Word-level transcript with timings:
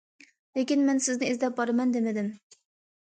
لېكىن 0.59 0.87
مەن« 0.87 1.03
سىزنى 1.07 1.29
ئىزدەپ 1.33 1.59
بارىمەن» 1.61 1.93
دېمىدىم. 1.97 2.33